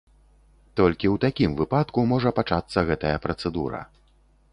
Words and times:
Толькі 0.79 1.09
ў 1.13 1.21
такім 1.25 1.51
выпадку 1.59 2.05
можа 2.13 2.29
пачацца 2.39 2.85
гэтая 2.89 3.13
працэдура. 3.27 3.83